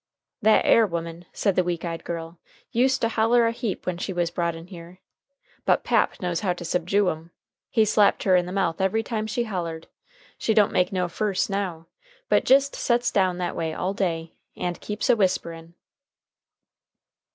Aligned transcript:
"That 0.41 0.65
air 0.65 0.87
woman," 0.87 1.25
said 1.31 1.55
the 1.55 1.63
weak 1.63 1.85
eyed 1.85 2.03
girl, 2.03 2.39
"used 2.71 3.01
to 3.01 3.09
holler 3.09 3.45
a 3.45 3.51
heap 3.51 3.85
when 3.85 3.99
she 3.99 4.11
was 4.11 4.31
brought 4.31 4.55
in 4.55 4.65
here. 4.65 4.99
But 5.63 5.83
Pap 5.83 6.19
knows 6.19 6.39
how 6.39 6.53
to 6.53 6.65
subjue 6.65 7.07
'em. 7.07 7.29
He 7.69 7.85
slapped 7.85 8.23
her 8.23 8.35
in 8.35 8.47
the 8.47 8.51
mouth 8.51 8.81
every 8.81 9.03
time 9.03 9.27
she 9.27 9.43
hollered. 9.43 9.85
She 10.39 10.55
don't 10.55 10.71
make 10.73 10.91
no 10.91 11.05
furss 11.07 11.51
now, 11.51 11.85
but 12.29 12.45
jist 12.45 12.75
sets 12.75 13.11
down 13.11 13.37
that 13.37 13.55
way 13.55 13.75
all 13.75 13.93
day, 13.93 14.33
and 14.55 14.81
keeps 14.81 15.07
a 15.07 15.15
whisperin'." 15.15 15.75